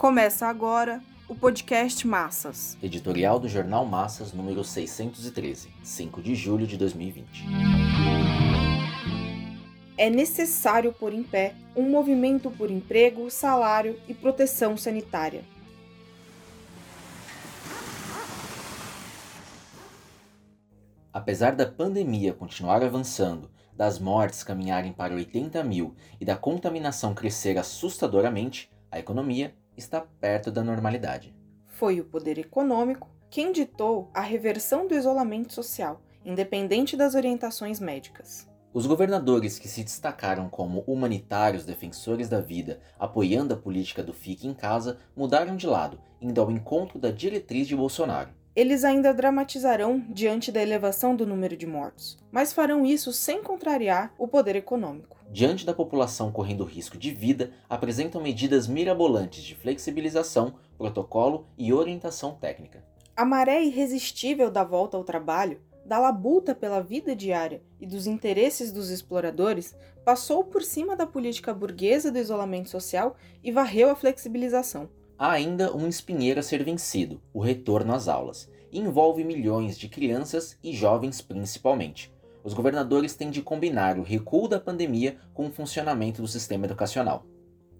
[0.00, 2.74] Começa agora o podcast Massas.
[2.82, 7.44] Editorial do Jornal Massas, número 613, 5 de julho de 2020.
[9.98, 15.44] É necessário pôr em pé um movimento por emprego, salário e proteção sanitária.
[21.12, 27.58] Apesar da pandemia continuar avançando, das mortes caminharem para 80 mil e da contaminação crescer
[27.58, 31.34] assustadoramente, a economia está perto da normalidade.
[31.66, 38.48] Foi o poder econômico quem ditou a reversão do isolamento social, independente das orientações médicas.
[38.72, 44.46] Os governadores que se destacaram como humanitários defensores da vida, apoiando a política do fique
[44.46, 48.30] em casa, mudaram de lado, indo ao encontro da diretriz de Bolsonaro.
[48.60, 54.12] Eles ainda dramatizarão diante da elevação do número de mortos, mas farão isso sem contrariar
[54.18, 55.16] o poder econômico.
[55.30, 62.34] Diante da população correndo risco de vida, apresentam medidas mirabolantes de flexibilização, protocolo e orientação
[62.34, 62.84] técnica.
[63.16, 68.70] A maré irresistível da volta ao trabalho, da labuta pela vida diária e dos interesses
[68.70, 69.74] dos exploradores
[70.04, 74.90] passou por cima da política burguesa do isolamento social e varreu a flexibilização.
[75.20, 79.86] Há ainda um espinheiro a ser vencido, o retorno às aulas, e envolve milhões de
[79.86, 82.10] crianças e jovens principalmente.
[82.42, 87.26] Os governadores têm de combinar o recuo da pandemia com o funcionamento do sistema educacional.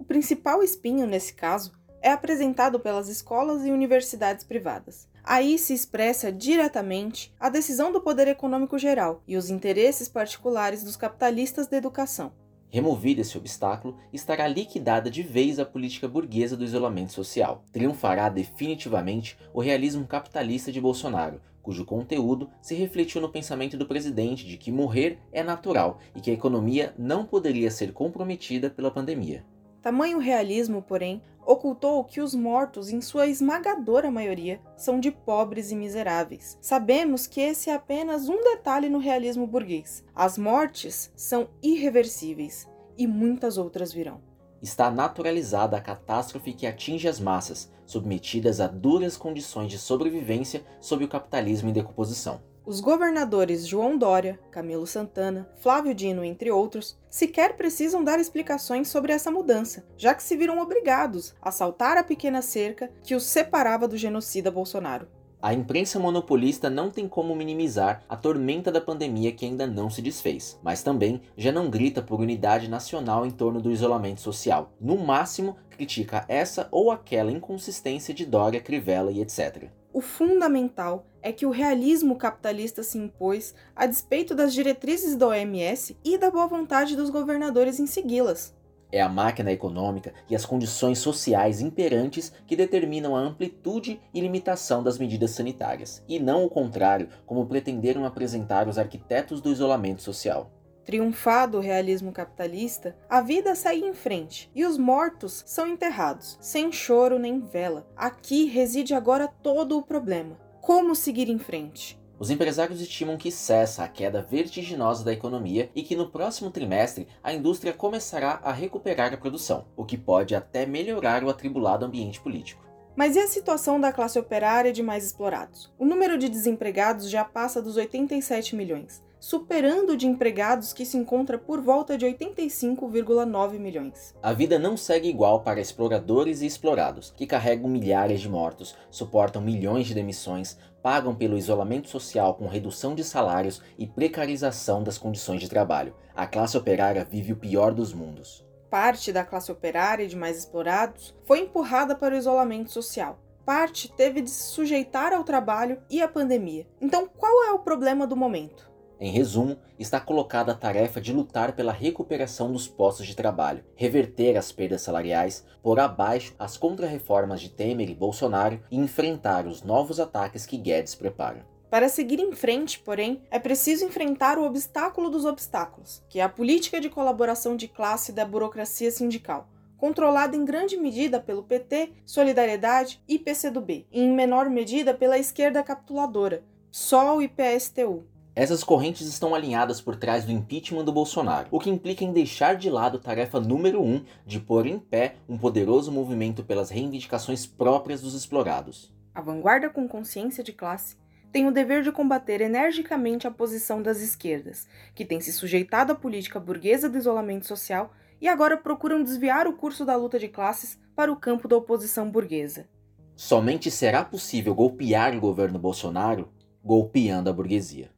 [0.00, 1.70] O principal espinho nesse caso
[2.02, 5.06] é apresentado pelas escolas e universidades privadas.
[5.22, 10.96] Aí se expressa diretamente a decisão do poder econômico geral e os interesses particulares dos
[10.96, 12.32] capitalistas da educação.
[12.70, 17.64] Removido esse obstáculo, estará liquidada de vez a política burguesa do isolamento social.
[17.72, 24.46] Triunfará definitivamente o realismo capitalista de Bolsonaro, cujo conteúdo se refletiu no pensamento do presidente
[24.46, 29.44] de que morrer é natural e que a economia não poderia ser comprometida pela pandemia.
[29.80, 35.76] Tamanho realismo, porém, ocultou que os mortos, em sua esmagadora maioria, são de pobres e
[35.76, 36.58] miseráveis.
[36.60, 40.04] Sabemos que esse é apenas um detalhe no realismo burguês.
[40.14, 44.20] As mortes são irreversíveis e muitas outras virão.
[44.60, 51.02] Está naturalizada a catástrofe que atinge as massas, submetidas a duras condições de sobrevivência sob
[51.04, 52.42] o capitalismo em decomposição.
[52.68, 59.10] Os governadores João Dória, Camilo Santana, Flávio Dino, entre outros, sequer precisam dar explicações sobre
[59.10, 63.88] essa mudança, já que se viram obrigados a saltar a pequena cerca que os separava
[63.88, 65.08] do genocida Bolsonaro.
[65.40, 70.02] A imprensa monopolista não tem como minimizar a tormenta da pandemia que ainda não se
[70.02, 74.74] desfez, mas também já não grita por unidade nacional em torno do isolamento social.
[74.78, 79.70] No máximo, critica essa ou aquela inconsistência de Dória, Crivella e etc.
[79.98, 85.96] O fundamental é que o realismo capitalista se impôs a despeito das diretrizes da OMS
[86.04, 88.54] e da boa vontade dos governadores em segui-las.
[88.92, 94.84] É a máquina econômica e as condições sociais imperantes que determinam a amplitude e limitação
[94.84, 100.48] das medidas sanitárias, e não o contrário, como pretenderam apresentar os arquitetos do isolamento social.
[100.88, 106.72] Triunfado o realismo capitalista, a vida segue em frente e os mortos são enterrados, sem
[106.72, 107.86] choro nem vela.
[107.94, 110.40] Aqui reside agora todo o problema.
[110.62, 112.00] Como seguir em frente?
[112.18, 117.06] Os empresários estimam que cessa a queda vertiginosa da economia e que no próximo trimestre
[117.22, 122.18] a indústria começará a recuperar a produção, o que pode até melhorar o atribulado ambiente
[122.18, 122.66] político.
[122.96, 125.70] Mas e a situação da classe operária de mais explorados?
[125.78, 130.96] O número de desempregados já passa dos 87 milhões superando o de empregados que se
[130.96, 134.14] encontra por volta de 85,9 milhões.
[134.22, 139.42] A vida não segue igual para exploradores e explorados, que carregam milhares de mortos, suportam
[139.42, 145.40] milhões de demissões, pagam pelo isolamento social com redução de salários e precarização das condições
[145.40, 145.94] de trabalho.
[146.14, 148.46] A classe operária vive o pior dos mundos.
[148.70, 153.18] Parte da classe operária e de mais explorados foi empurrada para o isolamento social.
[153.44, 156.66] Parte teve de se sujeitar ao trabalho e à pandemia.
[156.80, 158.70] Então, qual é o problema do momento?
[159.00, 164.36] Em resumo, está colocada a tarefa de lutar pela recuperação dos postos de trabalho, reverter
[164.36, 170.00] as perdas salariais, pôr abaixo as contrarreformas de Temer e Bolsonaro e enfrentar os novos
[170.00, 171.46] ataques que Guedes prepara.
[171.70, 176.28] Para seguir em frente, porém, é preciso enfrentar o obstáculo dos obstáculos, que é a
[176.28, 183.00] política de colaboração de classe da burocracia sindical, controlada em grande medida pelo PT, Solidariedade
[183.06, 188.17] e PCdoB, e em menor medida pela esquerda capituladora, PSOL e PSTU.
[188.38, 192.54] Essas correntes estão alinhadas por trás do impeachment do Bolsonaro, o que implica em deixar
[192.54, 197.46] de lado a tarefa número um de pôr em pé um poderoso movimento pelas reivindicações
[197.46, 198.94] próprias dos explorados.
[199.12, 200.96] A vanguarda com consciência de classe
[201.32, 205.96] tem o dever de combater energicamente a posição das esquerdas, que tem se sujeitado à
[205.96, 210.78] política burguesa do isolamento social e agora procuram desviar o curso da luta de classes
[210.94, 212.68] para o campo da oposição burguesa.
[213.16, 216.28] Somente será possível golpear o governo Bolsonaro
[216.62, 217.97] golpeando a burguesia.